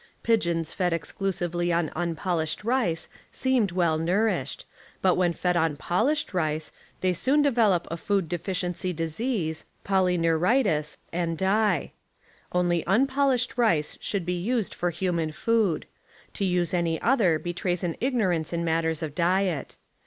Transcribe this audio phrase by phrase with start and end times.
[0.23, 4.65] Pigeons fed exclusively on unpolished rice seem well nourished,
[4.99, 10.97] but when fed on polished rice they soon develop a food de ficiency disease, polyneuritis,
[11.13, 11.91] and die.
[12.51, 15.85] Only unpolished rice should be used for human food.
[16.33, 19.75] To use any other betrays an ignorance in matters of diet.